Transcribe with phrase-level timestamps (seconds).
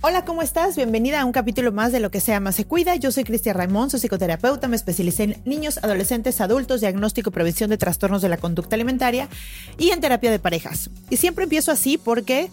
[0.00, 0.76] Hola, ¿cómo estás?
[0.76, 2.94] Bienvenida a un capítulo más de Lo que se ama se cuida.
[2.94, 7.68] Yo soy Cristian Raimón, soy psicoterapeuta, me especialicé en niños, adolescentes, adultos, diagnóstico y prevención
[7.68, 9.28] de trastornos de la conducta alimentaria
[9.76, 10.88] y en terapia de parejas.
[11.10, 12.48] Y siempre empiezo así porque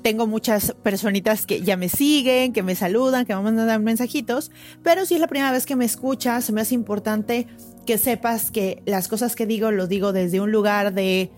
[0.00, 4.50] tengo muchas personitas que ya me siguen, que me saludan, que me mandan mensajitos,
[4.82, 7.46] pero si es la primera vez que me escuchas, me hace importante
[7.84, 11.30] que sepas que las cosas que digo lo digo desde un lugar de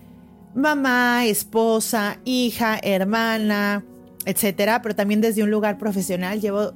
[0.55, 3.83] mamá, esposa, hija, hermana,
[4.27, 6.41] etcétera, pero también desde un lugar profesional.
[6.41, 6.73] Llevo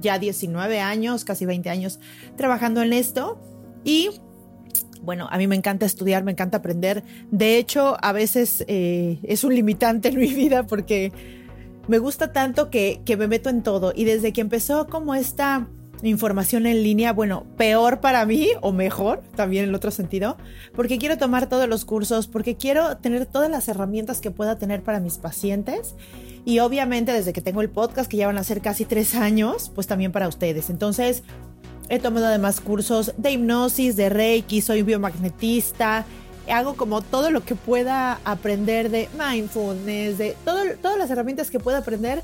[0.00, 2.00] ya 19 años, casi 20 años
[2.36, 3.40] trabajando en esto
[3.84, 4.08] y
[5.02, 7.04] bueno, a mí me encanta estudiar, me encanta aprender.
[7.30, 11.12] De hecho, a veces eh, es un limitante en mi vida porque
[11.88, 13.92] me gusta tanto que, que me meto en todo.
[13.94, 15.68] Y desde que empezó como esta
[16.02, 20.36] información en línea, bueno, peor para mí o mejor, también en otro sentido,
[20.74, 24.82] porque quiero tomar todos los cursos, porque quiero tener todas las herramientas que pueda tener
[24.82, 25.94] para mis pacientes
[26.44, 29.70] y obviamente desde que tengo el podcast, que ya van a ser casi tres años,
[29.74, 30.68] pues también para ustedes.
[30.68, 31.22] Entonces,
[31.88, 36.04] he tomado además cursos de hipnosis, de reiki, soy biomagnetista,
[36.50, 41.78] hago como todo lo que pueda aprender de mindfulness, de todas las herramientas que pueda
[41.78, 42.22] aprender.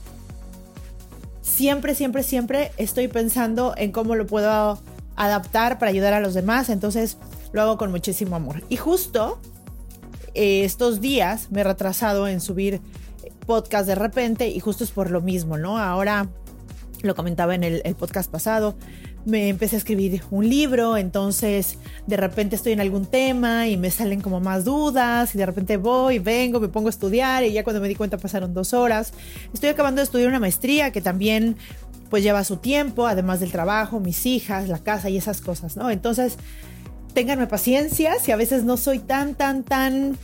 [1.51, 4.81] Siempre, siempre, siempre estoy pensando en cómo lo puedo
[5.17, 6.71] adaptar para ayudar a los demás.
[6.71, 7.19] Entonces,
[7.53, 8.63] lo hago con muchísimo amor.
[8.69, 9.41] Y justo
[10.35, 12.81] eh, estos días me he retrasado en subir
[13.47, 15.77] podcast de repente y justo es por lo mismo, ¿no?
[15.77, 16.29] Ahora
[17.03, 18.77] lo comentaba en el, podcast pasado,
[19.25, 23.91] me empecé a escribir un libro, entonces de repente estoy en algún tema y me
[23.91, 27.65] salen como más dudas y de repente voy, vengo, me pongo a estudiar y ya
[27.65, 29.13] cuando me di cuenta pasaron dos horas.
[29.53, 31.57] Estoy acabando de estudiar una maestría que también
[32.09, 35.91] pues lleva su tiempo, además del trabajo, mis hijas, la casa y esas cosas, ¿no?
[35.91, 36.37] Entonces,
[37.15, 40.17] ténganme paciencia si a veces no soy tan, tan, tan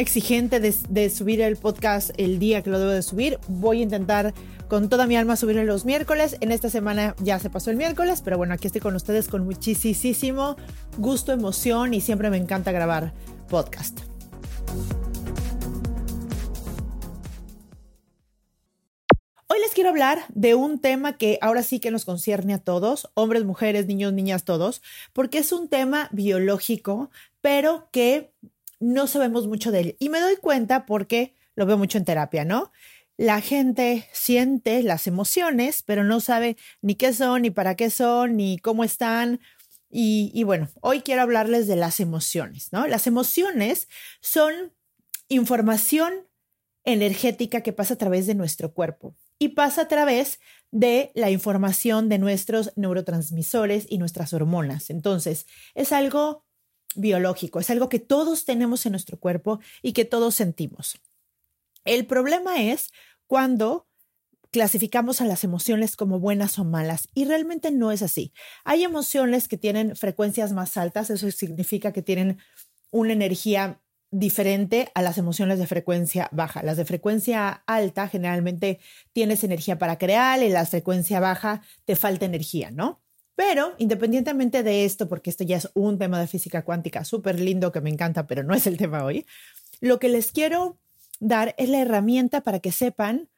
[0.00, 3.38] exigente de, subir el podcast el día que lo debo de subir.
[3.48, 4.32] Voy a intentar
[4.68, 6.36] con toda mi alma subirlo los miércoles.
[6.40, 9.44] En esta semana ya se pasó el miércoles, pero bueno, aquí estoy con ustedes con
[9.44, 10.56] muchísimo
[10.96, 13.12] gusto, emoción y siempre me encanta grabar
[13.48, 14.00] podcast.
[19.48, 23.10] Hoy les quiero hablar de un tema que ahora sí que nos concierne a todos,
[23.14, 24.80] hombres, mujeres, niños, niñas, todos,
[25.12, 27.10] porque es un tema biológico,
[27.42, 28.32] pero que
[28.80, 29.96] no sabemos mucho de él.
[30.00, 32.72] Y me doy cuenta porque lo veo mucho en terapia, ¿no?
[33.16, 38.36] La gente siente las emociones, pero no sabe ni qué son, ni para qué son,
[38.36, 39.40] ni cómo están.
[39.90, 42.86] Y, bueno, hoy quiero hablarles de las emociones, ¿no?
[42.86, 43.88] Las emociones
[44.20, 44.72] son
[45.28, 46.28] información
[46.84, 52.08] energética que pasa a través de nuestro cuerpo y pasa a través de la información
[52.08, 54.90] de nuestros neurotransmisores y nuestras hormonas.
[54.90, 56.44] Entonces, es algo
[56.96, 61.00] biológico, es algo que todos tenemos en nuestro cuerpo y que todos sentimos.
[61.84, 62.90] El problema es
[63.26, 63.86] cuando
[64.50, 68.32] clasificamos a las emociones como buenas o malas y realmente no es así.
[68.64, 72.38] Hay emociones que tienen frecuencias más altas, eso significa que tienen
[72.90, 73.80] una energía
[74.10, 76.64] diferente a las emociones de frecuencia baja.
[76.64, 78.80] Las de frecuencia alta generalmente
[79.12, 83.00] tienes energía para crear y la frecuencia baja te falta energía, ¿no?
[83.36, 87.72] Pero independientemente de esto, porque esto ya es un tema de física cuántica súper lindo
[87.72, 89.26] que me encanta, pero no es el tema hoy,
[89.80, 90.78] lo que les quiero
[91.20, 93.28] dar es la herramienta para que sepan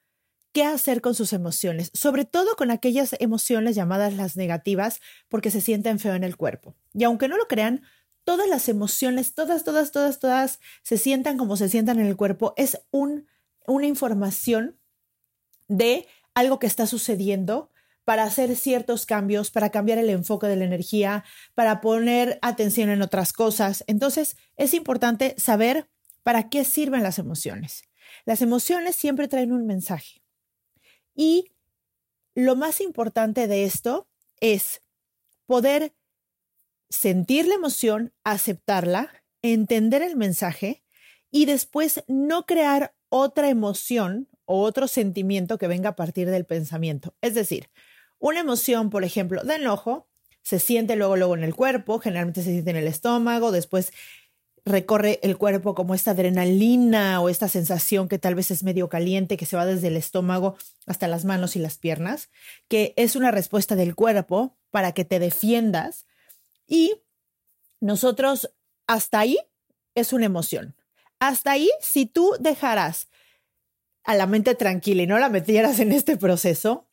[0.53, 5.61] qué hacer con sus emociones, sobre todo con aquellas emociones llamadas las negativas, porque se
[5.61, 6.75] sienten feo en el cuerpo.
[6.93, 7.83] Y aunque no lo crean,
[8.25, 12.55] todas las emociones, todas, todas, todas, todas, se sientan como se sientan en el cuerpo,
[12.57, 13.27] es un,
[13.67, 14.79] una información
[15.69, 17.71] de algo que está sucediendo
[18.05, 23.03] para hacer ciertos cambios, para cambiar el enfoque de la energía, para poner atención en
[23.03, 23.85] otras cosas.
[23.87, 25.89] Entonces, es importante saber
[26.23, 27.85] para qué sirven las emociones.
[28.25, 30.23] Las emociones siempre traen un mensaje.
[31.15, 31.53] Y
[32.35, 34.09] lo más importante de esto
[34.41, 34.83] es
[35.47, 35.95] poder
[36.89, 40.85] sentir la emoción, aceptarla, entender el mensaje
[41.31, 47.15] y después no crear otra emoción o otro sentimiento que venga a partir del pensamiento.
[47.21, 47.71] Es decir,
[48.23, 50.07] una emoción, por ejemplo, de enojo,
[50.43, 53.93] se siente luego, luego en el cuerpo, generalmente se siente en el estómago, después
[54.65, 59.37] recorre el cuerpo como esta adrenalina o esta sensación que tal vez es medio caliente,
[59.37, 62.31] que se va desde el estómago hasta las manos y las piernas,
[62.69, 66.07] que es una respuesta del cuerpo para que te defiendas.
[66.69, 67.03] Y
[67.81, 68.55] nosotros,
[68.87, 69.37] hasta ahí,
[69.97, 70.77] es una emoción.
[71.19, 73.09] Hasta ahí, si tú dejaras
[74.05, 76.87] a la mente tranquila y no la metieras en este proceso,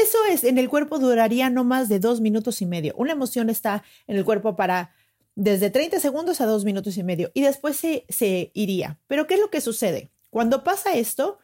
[0.00, 2.94] eso es, en el cuerpo duraría no más de dos minutos y medio.
[2.96, 4.94] Una emoción está en el cuerpo para
[5.34, 9.00] desde 30 segundos a dos minutos y medio y después se, se iría.
[9.06, 10.10] Pero ¿qué es lo que sucede?
[10.30, 11.38] Cuando pasa esto,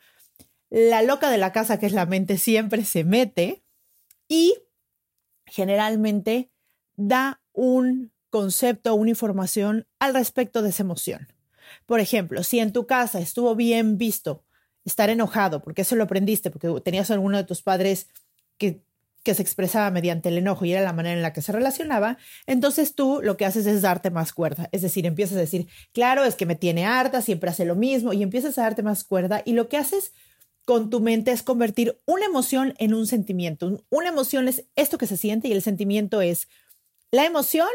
[0.68, 3.64] la loca de la casa, que es la mente, siempre se mete
[4.28, 4.54] y
[5.46, 6.50] generalmente
[6.96, 11.28] da un concepto una información al respecto de esa emoción.
[11.86, 14.44] Por ejemplo, si en tu casa estuvo bien visto
[14.84, 18.08] estar enojado, porque eso lo aprendiste, porque tenías alguno de tus padres
[18.60, 22.16] que se expresaba mediante el enojo y era la manera en la que se relacionaba,
[22.46, 24.68] entonces tú lo que haces es darte más cuerda.
[24.72, 28.12] Es decir, empiezas a decir, claro, es que me tiene harta, siempre hace lo mismo,
[28.12, 29.42] y empiezas a darte más cuerda.
[29.44, 30.12] Y lo que haces
[30.64, 33.84] con tu mente es convertir una emoción en un sentimiento.
[33.90, 36.48] Una emoción es esto que se siente y el sentimiento es
[37.10, 37.68] la emoción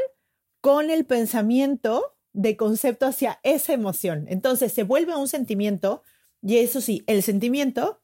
[0.61, 4.25] con el pensamiento de concepto hacia esa emoción.
[4.29, 6.03] Entonces se vuelve un sentimiento
[6.41, 8.01] y eso sí, el sentimiento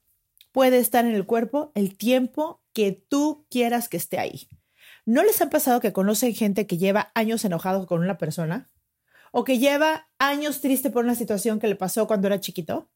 [0.52, 4.48] puede estar en el cuerpo el tiempo que tú quieras que esté ahí.
[5.06, 8.70] ¿No les ha pasado que conocen gente que lleva años enojado con una persona?
[9.32, 12.90] ¿O que lleva años triste por una situación que le pasó cuando era chiquito?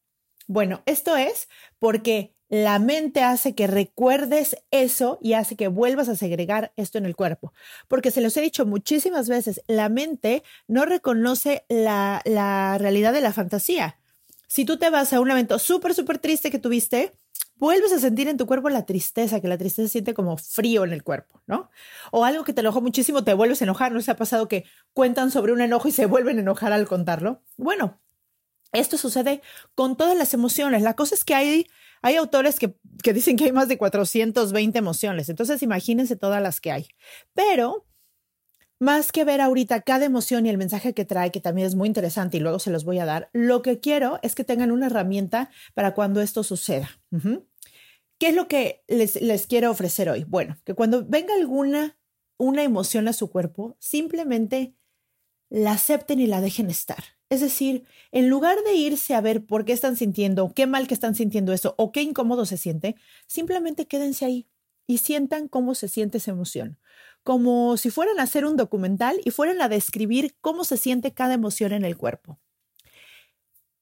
[0.46, 6.14] Bueno, esto es porque la mente hace que recuerdes eso y hace que vuelvas a
[6.14, 7.52] segregar esto en el cuerpo.
[7.88, 13.20] Porque se los he dicho muchísimas veces, la mente no reconoce la, la realidad de
[13.20, 13.98] la fantasía.
[14.46, 17.12] Si tú te vas a un evento súper, súper triste que tuviste,
[17.56, 20.92] vuelves a sentir en tu cuerpo la tristeza, que la tristeza siente como frío en
[20.92, 21.70] el cuerpo, ¿no?
[22.12, 23.92] O algo que te enojó muchísimo, te vuelves a enojar.
[23.92, 26.86] ¿No se ha pasado que cuentan sobre un enojo y se vuelven a enojar al
[26.86, 27.42] contarlo?
[27.56, 28.00] Bueno,
[28.72, 29.42] esto sucede
[29.74, 30.82] con todas las emociones.
[30.82, 31.66] La cosa es que hay,
[32.02, 35.28] hay autores que, que dicen que hay más de 420 emociones.
[35.28, 36.88] Entonces, imagínense todas las que hay.
[37.34, 37.86] Pero
[38.78, 41.86] más que ver ahorita cada emoción y el mensaje que trae, que también es muy
[41.86, 44.86] interesante y luego se los voy a dar, lo que quiero es que tengan una
[44.86, 46.90] herramienta para cuando esto suceda.
[48.18, 50.24] ¿Qué es lo que les, les, quiero ofrecer hoy?
[50.24, 51.98] Bueno, que cuando venga alguna
[52.38, 54.74] una emoción a su cuerpo, simplemente
[55.48, 57.02] la acepten y la dejen estar.
[57.28, 60.94] Es decir, en lugar de irse a ver por qué están sintiendo, qué mal que
[60.94, 62.96] están sintiendo eso o qué incómodo se siente,
[63.26, 64.48] simplemente quédense ahí
[64.86, 66.78] y sientan cómo se siente esa emoción
[67.26, 71.34] como si fueran a hacer un documental y fueran a describir cómo se siente cada
[71.34, 72.38] emoción en el cuerpo.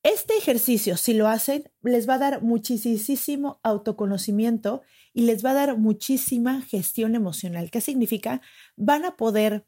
[0.02, 4.80] Este ejercicio, si lo hacen, les va a dar muchísimo autoconocimiento
[5.12, 7.70] y les va a dar muchísima gestión emocional.
[7.70, 8.40] ¿Qué significa?
[8.76, 9.66] Van a poder,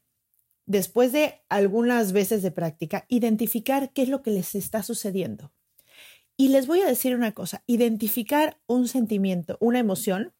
[0.65, 5.53] después de algunas veces de práctica, identificar qué es lo que les está sucediendo.
[6.35, 10.33] Y les voy a decir una cosa, identificar un sentimiento, una emoción,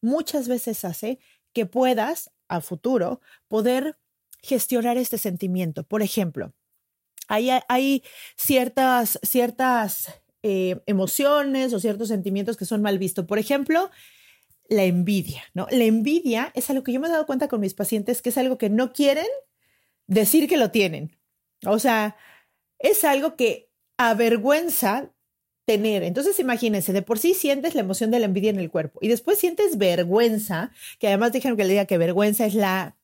[0.00, 1.20] muchas veces hace
[1.52, 3.98] que puedas a futuro poder
[4.42, 5.84] gestionar este sentimiento.
[5.84, 6.54] Por ejemplo,
[7.28, 8.02] hay, hay
[8.36, 13.24] ciertas, ciertas eh, emociones o ciertos sentimientos que son mal vistos.
[13.24, 13.90] Por ejemplo,
[14.68, 15.66] la envidia, ¿no?
[15.70, 18.38] La envidia es algo que yo me he dado cuenta con mis pacientes que es
[18.38, 19.26] algo que no quieren
[20.06, 21.16] decir que lo tienen.
[21.66, 22.16] O sea,
[22.78, 25.10] es algo que avergüenza
[25.64, 26.02] tener.
[26.02, 29.08] Entonces, imagínense, de por sí sientes la emoción de la envidia en el cuerpo y
[29.08, 32.96] después sientes vergüenza, que además dijeron que le diga que vergüenza es la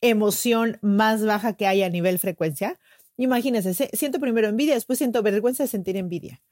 [0.00, 2.78] emoción más baja que hay a nivel frecuencia.
[3.16, 6.42] Imagínense, siento primero envidia, después siento vergüenza de sentir envidia.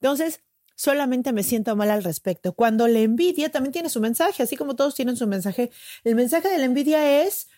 [0.00, 0.40] Entonces,
[0.74, 2.52] solamente me siento mal al respecto.
[2.54, 5.70] Cuando la envidia también tiene su mensaje, así como todos tienen su mensaje,
[6.04, 7.48] el mensaje de la envidia es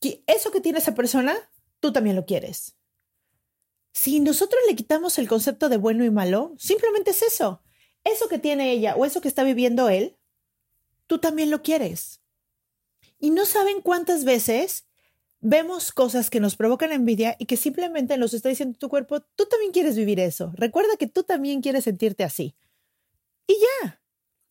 [0.00, 1.34] que eso que tiene esa persona,
[1.80, 2.74] tú también lo quieres.
[3.92, 7.62] Si nosotros le quitamos el concepto de bueno y malo, simplemente es eso.
[8.04, 10.16] Eso que tiene ella o eso que está viviendo él,
[11.06, 12.20] tú también lo quieres.
[13.18, 14.86] Y no saben cuántas veces
[15.40, 19.46] vemos cosas que nos provocan envidia y que simplemente nos está diciendo tu cuerpo, tú
[19.46, 20.52] también quieres vivir eso.
[20.54, 22.54] Recuerda que tú también quieres sentirte así.
[23.46, 24.02] Y ya,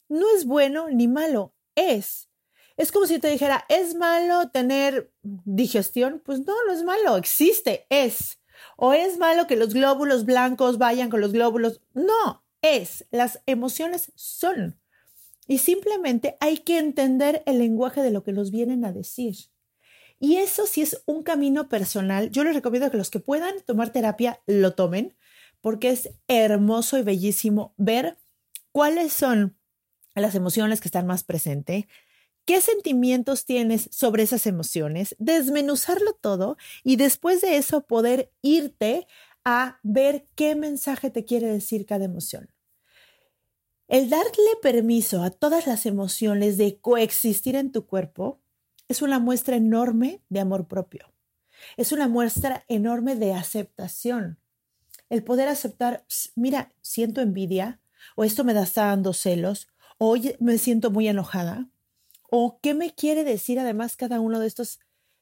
[0.09, 2.29] no es bueno ni malo, es.
[2.75, 6.21] Es como si te dijera, ¿es malo tener digestión?
[6.23, 8.38] Pues no, no es malo, existe, es.
[8.77, 11.81] ¿O es malo que los glóbulos blancos vayan con los glóbulos?
[11.93, 13.05] No, es.
[13.11, 14.79] Las emociones son.
[15.47, 19.35] Y simplemente hay que entender el lenguaje de lo que nos vienen a decir.
[20.19, 22.29] Y eso sí es un camino personal.
[22.29, 25.15] Yo les recomiendo que los que puedan tomar terapia lo tomen
[25.61, 28.17] porque es hermoso y bellísimo ver
[28.71, 29.57] cuáles son
[30.15, 31.85] las emociones que están más presentes,
[32.45, 39.07] qué sentimientos tienes sobre esas emociones, desmenuzarlo todo y después de eso poder irte
[39.45, 42.49] a ver qué mensaje te quiere decir cada emoción.
[43.87, 48.39] El darle permiso a todas las emociones de coexistir en tu cuerpo
[48.87, 51.11] es una muestra enorme de amor propio.
[51.77, 54.39] Es una muestra enorme de aceptación.
[55.09, 56.05] El poder aceptar,
[56.35, 57.79] mira, siento envidia,
[58.15, 59.67] o esto me da está dando celos,
[59.97, 61.67] o me siento muy enojada,
[62.31, 64.79] o qué me quiere decir además cada uno de estos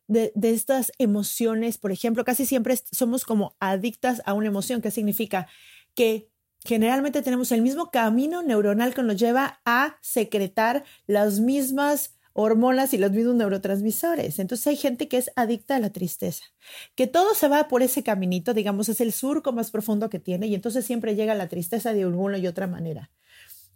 [0.09, 4.89] de, de, estas emociones, por ejemplo, casi siempre somos como adictas a una emoción, que
[4.89, 5.47] significa
[5.95, 6.29] que
[6.63, 12.99] generalmente tenemos el mismo camino neuronal que nos lleva a secretar las mismas hormonas y
[12.99, 14.37] los mismos neurotransmisores.
[14.37, 16.45] Entonces hay gente que es adicta a la tristeza,
[16.93, 20.45] que todo se va por ese caminito, digamos, es el surco más profundo que tiene
[20.45, 23.09] y entonces siempre llega la tristeza de alguna y otra manera.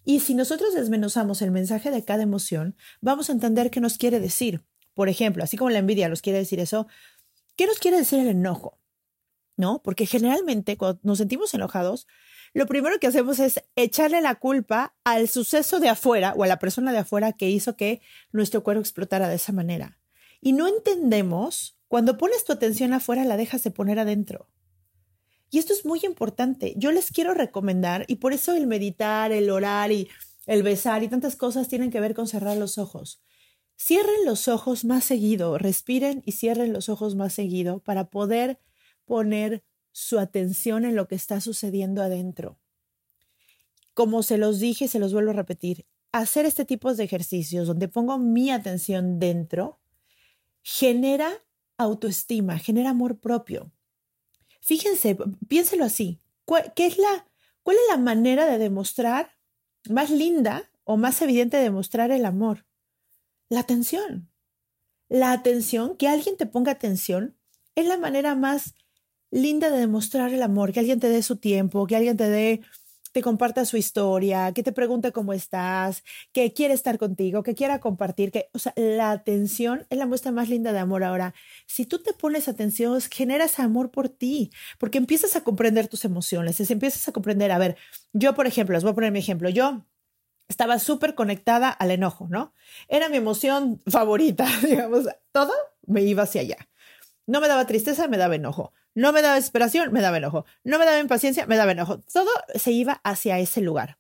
[0.04, 4.20] Y si nosotros desmenuzamos el mensaje de cada emoción, vamos a entender qué nos quiere
[4.20, 4.64] decir.
[4.94, 6.88] Por ejemplo, así como la envidia nos quiere decir eso,
[7.56, 8.80] ¿qué nos quiere decir el enojo?
[9.58, 9.82] ¿No?
[9.84, 12.08] Porque generalmente cuando nos sentimos enojados,
[12.54, 16.60] lo primero que hacemos es echarle la culpa al suceso de afuera o a la
[16.60, 19.98] persona de afuera que hizo que nuestro cuerpo explotara de esa manera.
[20.42, 24.50] Y no entendemos, cuando pones tu atención afuera, la dejas de poner adentro.
[25.52, 26.74] Y esto es muy importante.
[26.78, 30.08] Yo les quiero recomendar, y por eso el meditar, el orar y
[30.48, 33.22] el besar y tantas cosas tienen que ver con cerrar los ojos.
[33.78, 38.60] Cierren los ojos más seguido, respiren y cierren los ojos más seguido para poder
[39.06, 42.58] poner su atención en lo que está sucediendo adentro.
[43.94, 47.90] Como se los dije, se los vuelvo a repetir, hacer este tipo de ejercicios donde
[47.90, 49.82] pongo mi atención dentro
[50.62, 51.30] genera
[51.78, 53.72] autoestima, genera amor propio.
[54.62, 56.20] Fíjense, piénselo así.
[56.76, 57.28] ¿Qué es la,
[57.64, 59.32] ¿Cuál es la manera de demostrar
[59.90, 62.66] más linda o más evidente de demostrar el amor?
[63.50, 64.30] La atención.
[65.10, 67.38] La atención, que alguien te ponga atención,
[67.76, 68.76] es la manera más
[69.32, 72.62] linda de demostrar el amor, que alguien te dé su tiempo, que alguien te dé,
[73.12, 77.80] te comparta su historia, que te pregunte cómo estás, que quiere estar contigo, que quiera
[77.80, 81.04] compartir, que, o sea, la atención es la muestra más linda de amor.
[81.04, 81.34] Ahora,
[81.66, 86.60] si tú te pones atención, generas amor por ti, porque empiezas a comprender tus emociones,
[86.72, 87.78] empiezas a comprender, a ver,
[88.14, 89.86] yo, por ejemplo, les voy a poner mi ejemplo, yo
[90.48, 92.54] estaba súper conectada al enojo, ¿no?
[92.88, 95.54] Era mi emoción favorita, digamos, todo
[95.88, 96.58] me iba hacia allá.
[97.26, 98.74] No me daba tristeza, me daba enojo.
[98.94, 100.46] No me daba desesperación, me daba enojo.
[100.64, 102.00] No me daba impaciencia, me daba enojo.
[102.14, 103.98] Todo se iba hacia ese lugar.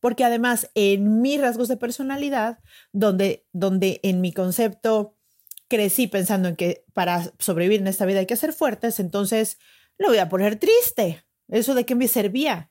[0.00, 2.58] Porque además, en mis rasgos de personalidad,
[2.92, 5.16] donde, donde en mi concepto
[5.68, 9.58] crecí pensando en que para sobrevivir en esta vida hay que ser fuertes, entonces
[9.98, 11.24] lo voy a poner triste.
[11.48, 12.70] ¿Eso de qué me servía?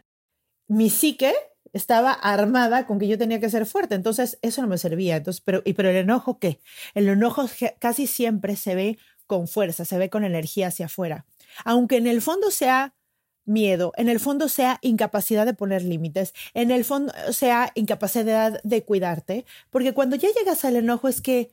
[0.71, 1.33] Mi psique
[1.73, 5.17] estaba armada con que yo tenía que ser fuerte, entonces eso no me servía.
[5.17, 6.61] Entonces, pero, y, pero el enojo, ¿qué?
[6.93, 7.45] El enojo
[7.79, 8.97] casi siempre se ve
[9.27, 11.25] con fuerza, se ve con energía hacia afuera.
[11.65, 12.95] Aunque en el fondo sea
[13.43, 18.85] miedo, en el fondo sea incapacidad de poner límites, en el fondo sea incapacidad de
[18.85, 21.51] cuidarte, porque cuando ya llegas al enojo es que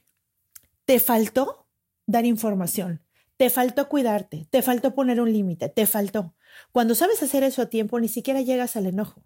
[0.85, 1.67] te faltó
[2.07, 3.03] dar información,
[3.37, 6.35] te faltó cuidarte, te faltó poner un límite, te faltó.
[6.73, 9.25] Cuando sabes hacer eso a tiempo, ni siquiera llegas al enojo.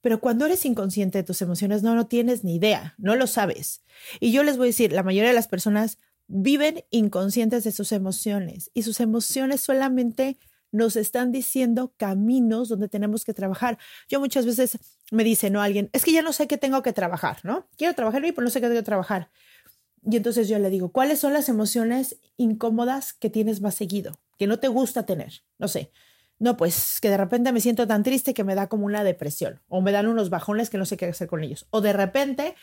[0.00, 3.82] Pero cuando eres inconsciente de tus emociones, no, no tienes ni idea, no lo sabes.
[4.20, 7.92] Y yo les voy a decir, la mayoría de las personas viven inconscientes de sus
[7.92, 10.38] emociones y sus emociones solamente
[10.72, 13.78] nos están diciendo caminos donde tenemos que trabajar.
[14.08, 14.78] Yo muchas veces
[15.12, 15.62] me dice, ¿no?
[15.62, 17.68] Alguien, es que ya no sé qué tengo que trabajar, ¿no?
[17.76, 19.30] Quiero trabajar pero no sé qué tengo que trabajar.
[20.02, 24.20] Y entonces yo le digo, ¿cuáles son las emociones incómodas que tienes más seguido?
[24.36, 25.44] Que no te gusta tener.
[25.58, 25.92] No sé.
[26.38, 29.62] No, pues que de repente me siento tan triste que me da como una depresión
[29.68, 31.66] o me dan unos bajones que no sé qué hacer con ellos.
[31.70, 32.54] O de repente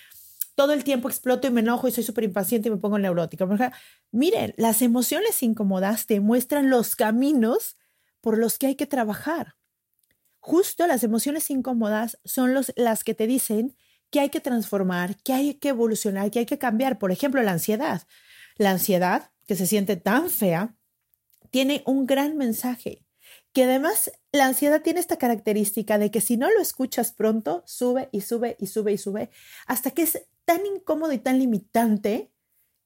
[0.56, 3.48] todo el tiempo exploto y me enojo y soy súper impaciente y me pongo neurótica.
[4.12, 7.78] Miren, las emociones incómodas te muestran los caminos
[8.20, 9.56] por los que hay que trabajar.
[10.40, 13.76] Justo las emociones incómodas son los, las que te dicen
[14.10, 17.00] que hay que transformar, que hay que evolucionar, que hay que cambiar.
[17.00, 18.04] Por ejemplo, la ansiedad.
[18.58, 20.76] La ansiedad, que se siente tan fea,
[21.50, 23.06] tiene un gran mensaje,
[23.54, 28.10] que además la ansiedad tiene esta característica de que si no lo escuchas pronto, sube
[28.12, 29.30] y sube y sube y sube,
[29.68, 32.32] hasta que es tan incómodo y tan limitante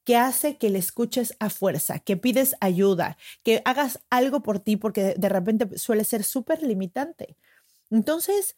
[0.04, 4.76] que hace que le escuches a fuerza, que pides ayuda, que hagas algo por ti,
[4.76, 7.36] porque de repente suele ser súper limitante.
[7.90, 8.56] Entonces,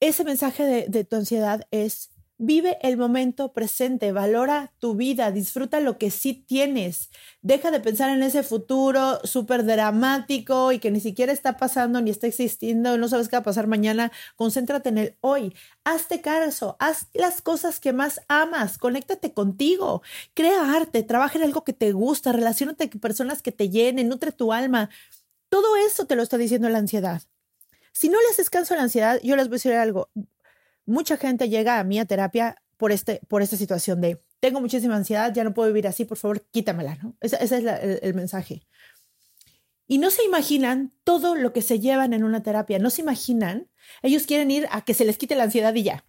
[0.00, 5.80] ese mensaje de, de, tu ansiedad es, vive el momento presente, valora tu vida, disfruta
[5.80, 7.10] lo que sí tienes,
[7.40, 12.10] deja de pensar en ese futuro súper dramático y que ni siquiera está pasando ni
[12.10, 16.76] está existiendo, no sabes qué va a pasar mañana, concéntrate en el hoy, hazte caso,
[16.80, 20.02] haz las cosas que más amas, conéctate contigo,
[20.34, 24.32] crea arte, trabaja en algo que te gusta, relacionate con personas que te llenen, nutre
[24.32, 24.90] tu alma.
[25.48, 27.22] Todo eso te lo está diciendo la ansiedad.
[27.92, 30.08] Si no le haces caso a la ansiedad, yo les voy a decir algo.
[30.86, 34.96] Mucha gente llega a mí a terapia por, este, por esta situación de, tengo muchísima
[34.96, 37.16] ansiedad, ya no puedo vivir así, por favor, quítamela, ¿no?
[37.20, 38.66] Ese, es el, el mensaje.
[39.86, 43.68] Y no se imaginan todo lo que se llevan en una terapia, no se imaginan.
[44.02, 46.04] Ellos quieren ir a que se les quite la ansiedad y ya.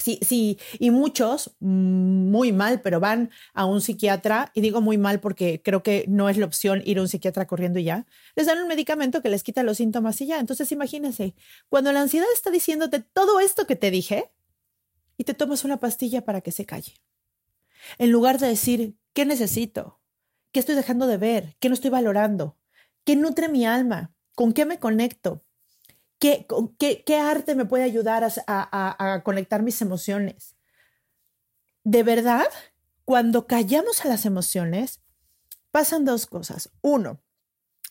[0.00, 5.20] Sí, sí, y muchos muy mal, pero van a un psiquiatra, y digo muy mal
[5.20, 8.46] porque creo que no es la opción ir a un psiquiatra corriendo y ya, les
[8.46, 10.40] dan un medicamento que les quita los síntomas y ya.
[10.40, 11.34] Entonces imagínense,
[11.68, 14.30] cuando la ansiedad está diciéndote todo esto que te dije,
[15.18, 16.94] y te tomas una pastilla para que se calle.
[17.98, 20.00] En lugar de decir, ¿qué necesito?
[20.50, 21.56] ¿Qué estoy dejando de ver?
[21.60, 22.56] ¿Qué no estoy valorando?
[23.04, 24.14] ¿Qué nutre mi alma?
[24.34, 25.44] ¿Con qué me conecto?
[26.20, 30.54] ¿Qué, arte me puede ayudar a, conectar mis emociones?
[31.82, 32.46] De verdad,
[33.06, 35.00] cuando callamos a las emociones,
[35.70, 36.70] pasan dos cosas.
[36.82, 37.22] Uno,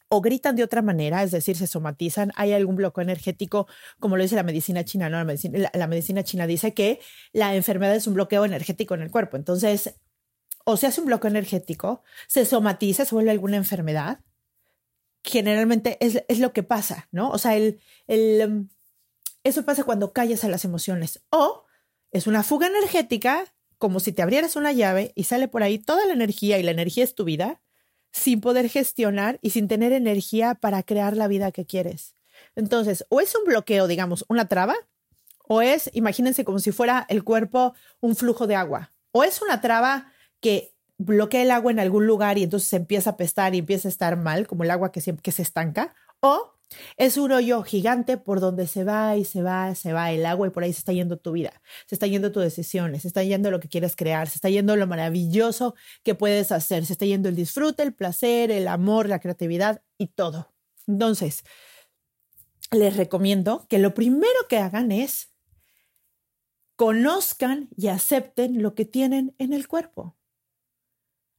[0.09, 3.67] o gritan de otra manera, es decir, se somatizan, hay algún bloqueo energético,
[3.99, 5.17] como lo dice la medicina china, ¿no?
[5.17, 6.99] La medicina, la medicina china dice que
[7.33, 9.37] la enfermedad es un bloqueo energético en el cuerpo.
[9.37, 9.95] Entonces,
[10.65, 14.19] o se hace un bloqueo energético, se somatiza, se vuelve alguna enfermedad,
[15.23, 17.29] generalmente es, es, lo que pasa, ¿no?
[17.29, 18.69] O sea, el, el, em,
[19.43, 21.21] eso pasa cuando callas a las emociones.
[21.29, 21.65] O
[22.11, 26.05] es una fuga energética, como si te abrieras una llave y sale por ahí toda
[26.05, 27.61] la energía y la energía es tu vida,
[28.11, 32.15] sin poder gestionar y sin tener energía para crear la vida que quieres.
[32.55, 34.75] Entonces, o es un bloqueo, digamos, una traba,
[35.47, 39.61] o es, imagínense como si fuera el cuerpo un flujo de agua, o es una
[39.61, 43.59] traba que bloquea el agua en algún lugar y entonces se empieza a pestar y
[43.59, 46.53] empieza a estar mal, como el agua que se, que se estanca, o
[46.97, 50.47] es un hoyo gigante por donde se va y se va, se va el agua
[50.47, 53.23] y por ahí se está yendo tu vida, se está yendo tus decisiones, se está
[53.23, 57.05] yendo lo que quieres crear, se está yendo lo maravilloso que puedes hacer, se está
[57.05, 60.53] yendo el disfrute, el placer, el amor, la creatividad y todo.
[60.85, 61.43] Entonces,
[62.71, 65.31] les recomiendo que lo primero que hagan es
[66.75, 70.18] conozcan y acepten lo que tienen en el cuerpo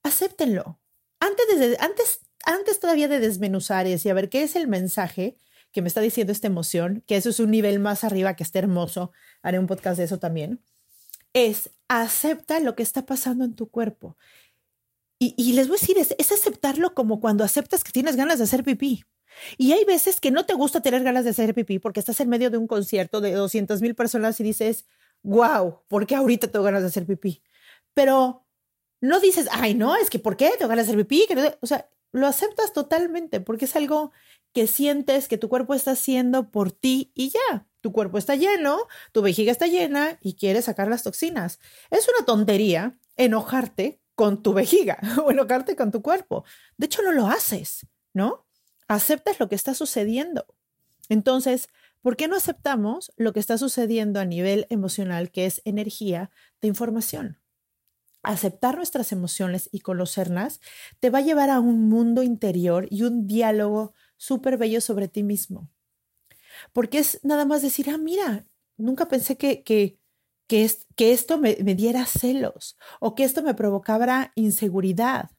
[0.02, 0.80] acéptenlo.
[1.20, 5.36] Antes, antes, antes todavía de desmenuzar y a ver, ¿qué es el mensaje
[5.72, 7.02] que me está diciendo esta emoción?
[7.06, 9.12] Que eso es un nivel más arriba, que está hermoso.
[9.42, 10.62] Haré un podcast de eso también.
[11.32, 14.16] Es acepta lo que está pasando en tu cuerpo.
[15.22, 18.44] Y, les voy a decir, es, es aceptarlo como cuando aceptas que tienes ganas de
[18.44, 19.04] hacer pipí.
[19.58, 22.30] Y hay veces que no te gusta tener ganas de hacer pipí porque estás en
[22.30, 24.86] medio de un concierto de 200 mil personas y dices,
[25.22, 27.42] wow, ¿por qué ahorita tengo ganas de hacer pipí?
[27.92, 28.46] Pero
[29.00, 30.52] no dices, ay, no, es que ¿por qué?
[30.58, 31.26] Te van a hacer pipí.
[31.60, 34.12] O sea, lo aceptas totalmente porque es algo
[34.52, 37.66] que sientes que tu cuerpo está haciendo por ti y ya.
[37.80, 41.60] Tu cuerpo está lleno, tu vejiga está llena y quieres sacar las toxinas.
[41.90, 46.44] Es una tontería enojarte con tu vejiga o enojarte con tu cuerpo.
[46.76, 48.46] De hecho, no lo haces, ¿no?
[48.86, 50.44] Aceptas lo que está sucediendo.
[51.08, 51.68] Entonces,
[52.02, 56.68] ¿por qué no aceptamos lo que está sucediendo a nivel emocional, que es energía de
[56.68, 57.39] información?
[58.22, 60.60] Aceptar nuestras emociones y conocerlas
[61.00, 65.22] te va a llevar a un mundo interior y un diálogo súper bello sobre ti
[65.22, 65.70] mismo.
[66.72, 69.98] Porque es nada más decir, ah, mira, nunca pensé que, que,
[70.46, 75.30] que, es, que esto me, diera celos o que esto me provocara inseguridad,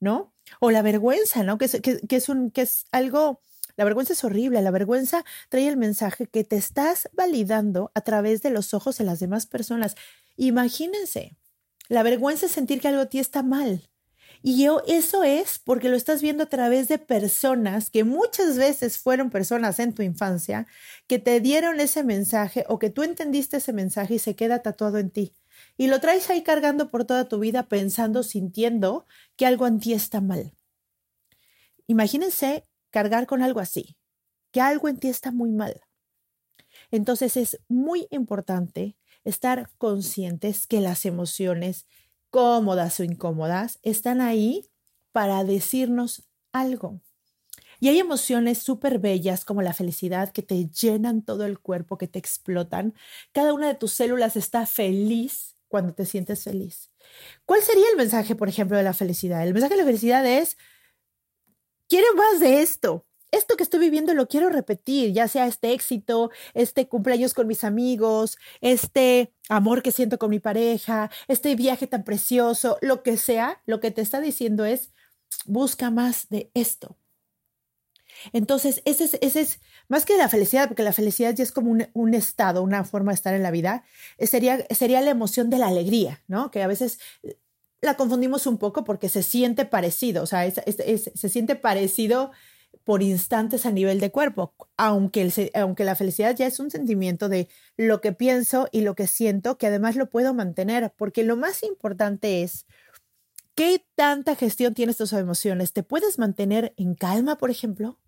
[0.00, 0.34] ¿no?
[0.60, 1.58] O la vergüenza, ¿no?
[1.58, 3.40] Que es, que es, un, que es algo,
[3.76, 8.42] la vergüenza es horrible, la vergüenza trae el mensaje que te estás validando a través
[8.42, 9.94] de los ojos de las demás personas.
[10.36, 11.36] Imagínense,
[11.88, 13.82] La vergüenza es sentir que algo a ti está mal.
[14.46, 18.98] Y yo, eso es porque lo estás viendo a través de personas que muchas veces
[18.98, 20.66] fueron personas en tu infancia
[21.06, 24.98] que te dieron ese mensaje o que tú entendiste ese mensaje y se queda tatuado
[24.98, 25.34] en ti.
[25.78, 29.94] Y lo traes ahí cargando por toda tu vida pensando, sintiendo que algo en ti
[29.94, 30.52] está mal.
[31.86, 33.96] Imagínense cargar con algo así,
[34.50, 35.80] que algo en ti está muy mal.
[36.90, 41.86] Entonces es muy importante estar conscientes que las emociones
[42.30, 44.68] cómodas o incómodas, están ahí
[45.12, 47.00] para decirnos algo.
[47.80, 52.08] Y hay emociones súper bellas como la felicidad que te llenan todo el cuerpo, que
[52.08, 52.94] te explotan.
[53.32, 56.90] Cada una de tus células está feliz cuando te sientes feliz.
[57.44, 59.46] ¿Cuál sería el mensaje, por ejemplo, de la felicidad?
[59.46, 60.56] El mensaje de la felicidad es,
[61.88, 66.30] quiero más de esto, esto que estoy viviendo lo quiero repetir, ya sea este éxito,
[66.54, 72.04] este cumpleaños con mis amigos, este amor que siento con mi pareja, este viaje tan
[72.04, 74.90] precioso, lo que sea, lo que te está diciendo es,
[75.46, 76.96] busca más de esto.
[78.32, 82.14] Entonces, ese es, es más que la felicidad, porque la felicidad ya es como un,
[82.14, 83.84] estado, una forma de estar en la vida,
[84.18, 86.50] eh, sería, la emoción de la alegría, ¿no?
[86.50, 87.36] Que a veces eh,
[87.80, 92.30] la confundimos un poco porque se siente parecido, o sea, se siente parecido
[92.84, 97.48] por instantes a nivel de cuerpo, aunque, aunque la felicidad ya es un sentimiento de
[97.76, 101.62] lo que pienso y lo que siento, que además lo puedo mantener, porque lo más
[101.62, 102.66] importante es
[103.54, 105.72] qué tanta gestión tienes tus emociones.
[105.72, 107.98] ¿Te puedes mantener en calma, por ejemplo?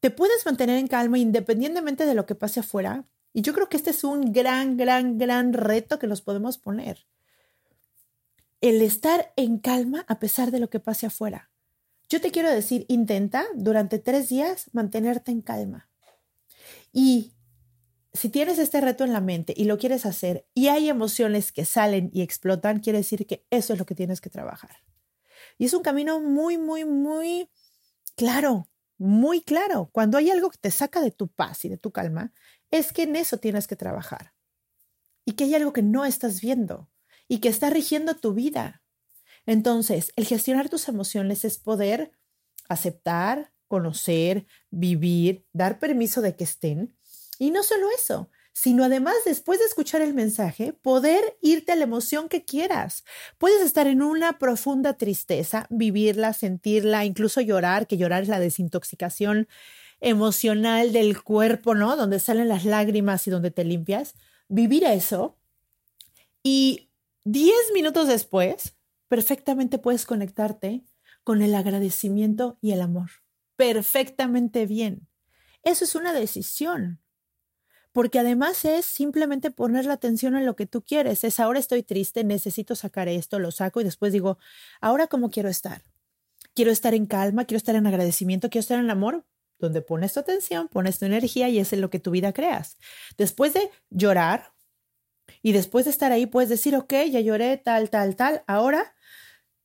[0.00, 3.04] ¿Te puedes mantener en calma independientemente de lo que pase afuera?
[3.34, 7.06] Y yo creo que este es un gran, gran, gran reto que nos podemos poner.
[8.62, 11.50] El estar en calma a pesar de lo que pase afuera.
[12.08, 15.88] Yo te quiero decir, intenta durante tres días mantenerte en calma.
[16.92, 17.32] Y
[18.12, 21.64] si tienes este reto en la mente y lo quieres hacer y hay emociones que
[21.64, 24.78] salen y explotan, quiere decir que eso es lo que tienes que trabajar.
[25.58, 27.50] Y es un camino muy, muy, muy
[28.14, 29.90] claro, muy claro.
[29.92, 32.32] Cuando hay algo que te saca de tu paz y de tu calma,
[32.70, 34.32] es que en eso tienes que trabajar.
[35.24, 36.88] Y que hay algo que no estás viendo
[37.28, 38.82] y que está rigiendo tu vida.
[39.46, 42.12] Entonces, el gestionar tus emociones es poder
[42.68, 46.96] aceptar, conocer, vivir, dar permiso de que estén.
[47.38, 51.84] Y no solo eso, sino además después de escuchar el mensaje, poder irte a la
[51.84, 53.04] emoción que quieras.
[53.38, 59.46] Puedes estar en una profunda tristeza, vivirla, sentirla, incluso llorar, que llorar es la desintoxicación
[60.00, 61.96] emocional del cuerpo, ¿no?
[61.96, 64.14] Donde salen las lágrimas y donde te limpias.
[64.48, 65.36] Vivir eso
[66.42, 66.88] y
[67.24, 68.75] 10 minutos después
[69.08, 70.84] perfectamente puedes conectarte
[71.24, 73.10] con el agradecimiento y el amor.
[73.56, 75.08] Perfectamente bien.
[75.62, 77.00] Eso es una decisión.
[77.92, 81.24] Porque además es simplemente poner la atención en lo que tú quieres.
[81.24, 84.38] Es ahora estoy triste, necesito sacar esto, lo saco y después digo,
[84.80, 85.82] ahora cómo quiero estar.
[86.54, 89.24] Quiero estar en calma, quiero estar en agradecimiento, quiero estar en amor,
[89.58, 92.76] donde pones tu atención, pones tu energía y es en lo que tu vida creas.
[93.16, 94.52] Después de llorar
[95.42, 98.94] y después de estar ahí, puedes decir, ok, ya lloré, tal, tal, tal, ahora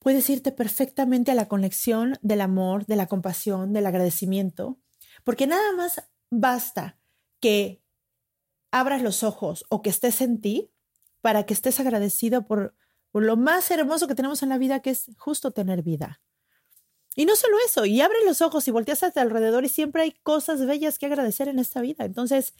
[0.01, 4.79] puedes irte perfectamente a la conexión del amor, de la compasión, del agradecimiento,
[5.23, 6.97] porque nada más basta
[7.39, 7.83] que
[8.71, 10.71] abras los ojos o que estés en ti
[11.21, 12.75] para que estés agradecido por,
[13.13, 16.19] lo más hermoso que tenemos en la vida, que es justo tener vida.
[17.15, 20.13] Y no solo eso, y abres los ojos y volteas hacia alrededor y siempre hay
[20.23, 22.05] cosas bellas que agradecer en esta vida.
[22.05, 22.55] Entonces,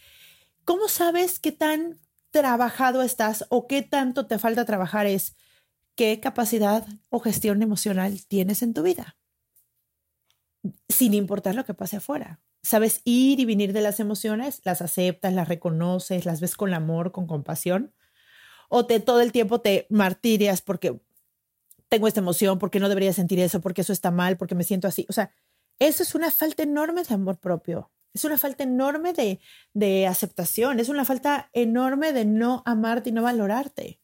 [0.63, 1.99] ¿cómo sabes qué tan
[2.29, 5.07] trabajado estás o qué tanto te falta trabajar?
[5.07, 5.35] Es
[6.01, 9.17] qué capacidad o gestión emocional tienes en tu vida,
[10.89, 12.39] sin importar lo que pase afuera.
[12.63, 17.11] Sabes ir y venir de las emociones, las aceptas, las reconoces, las ves con amor,
[17.11, 17.93] con compasión,
[18.67, 20.99] o te todo el tiempo te martirias porque
[21.87, 24.87] tengo esta emoción, porque no debería sentir eso, porque eso está mal, porque me siento
[24.87, 25.05] así.
[25.07, 25.31] O sea,
[25.77, 27.91] eso es una falta enorme de amor propio.
[28.11, 29.39] Es una falta enorme de,
[29.75, 33.99] de aceptación, es una falta enorme de no amarte y no valorarte.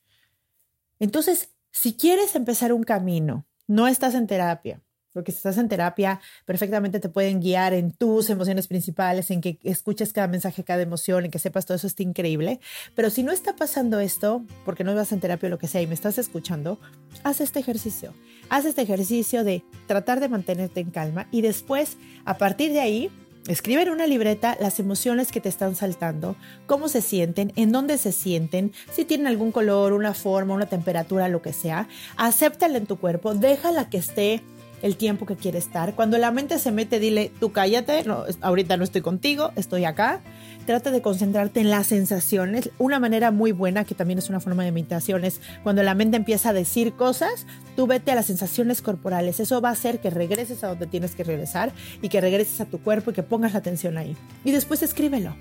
[0.99, 4.82] Entonces, si quieres empezar un camino, no estás en terapia,
[5.17, 9.58] porque si estás en terapia, perfectamente te pueden guiar en tus emociones principales, en que
[9.63, 12.60] escuches cada mensaje, cada emoción, en que sepas todo eso, está increíble.
[12.93, 15.82] Pero si no está pasando esto, porque no vas en terapia o lo que sea
[15.82, 16.80] y me estás escuchando,
[17.23, 18.13] haz este ejercicio.
[18.49, 23.12] Haz este ejercicio de tratar de mantenerte en calma y después, a partir de ahí,
[23.47, 27.97] Escribe en una libreta las emociones que te están saltando, cómo se sienten, en dónde
[27.97, 31.88] se sienten, si tienen algún color, una forma, una temperatura, lo que sea.
[32.17, 34.41] Acéptala en tu cuerpo, déjala que esté
[34.81, 35.95] el tiempo que quiere estar.
[35.95, 40.21] Cuando la mente se mete, dile, tú cállate, no, ahorita no estoy contigo, estoy acá.
[40.67, 42.71] Trata de concentrarte en las sensaciones.
[42.77, 46.17] Una manera muy buena, que también es una forma de meditación, es cuando la mente
[46.17, 47.45] empieza a decir cosas,
[47.77, 49.39] tú vete a las sensaciones corporales.
[49.39, 52.65] Eso va a hacer que regreses a donde tienes que regresar y que regreses a
[52.65, 54.17] tu cuerpo y que pongas la atención ahí.
[54.43, 55.38] Y después escríbelo.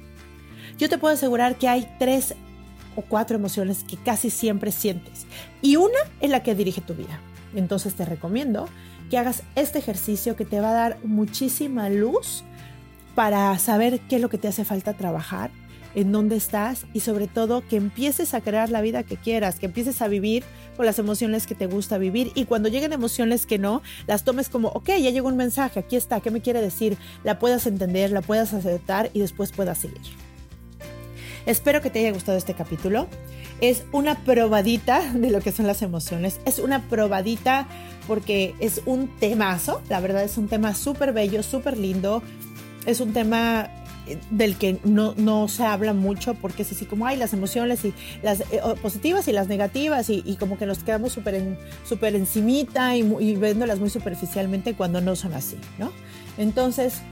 [0.79, 2.37] Yo te puedo asegurar que hay tres
[2.95, 5.27] o cuatro emociones que casi siempre sientes
[5.61, 7.19] y una es la que dirige tu vida.
[7.57, 8.69] Entonces te recomiendo
[9.11, 12.45] que hagas este ejercicio que te va a dar muchísima luz
[13.17, 15.51] para saber qué es lo que te hace falta trabajar,
[15.97, 19.65] en dónde estás y sobre todo que empieces a crear la vida que quieras, que
[19.65, 20.45] empieces a vivir
[20.77, 24.51] con las emociones que te gusta vivir y cuando lleguen emociones que no, las tomes
[24.51, 26.99] como, ok, ya llegó un mensaje, aquí está, ¿qué me quiere decir?
[27.25, 30.03] La puedas entender, la puedas aceptar y después puedas seguir.
[31.47, 33.07] Espero que te haya gustado este capítulo.
[33.63, 36.41] Es una probadita de lo que son las emociones.
[36.45, 37.69] Es una probadita
[38.07, 39.81] porque es un temazo.
[39.89, 42.23] La verdad es un tema súper bello, súper lindo.
[42.87, 43.69] Es un tema
[44.07, 47.85] eh, del que no, no, se habla mucho porque es así como hay las emociones
[47.85, 52.15] y las eh, positivas y las negativas y, como que nos quedamos súper en, super
[52.15, 55.93] encimita y, y viéndolas muy superficialmente cuando no son así, ¿no?
[56.39, 57.03] Entonces,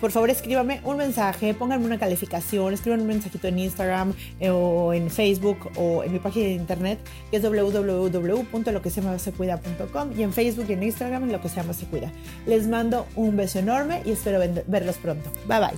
[0.00, 4.92] por favor escríbame un mensaje, pónganme una calificación, escriban un mensajito en Instagram eh, o
[4.92, 6.98] en Facebook o en mi página de internet
[7.30, 11.86] que es www.loqueseamasecuida.com y en Facebook y en Instagram en lo que se llama se
[11.86, 12.12] cuida.
[12.46, 15.30] Les mando un beso enorme y espero verlos pronto.
[15.46, 15.70] Bye bye.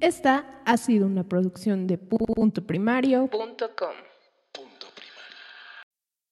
[0.00, 4.07] Esta ha sido una producción de punto primario.com.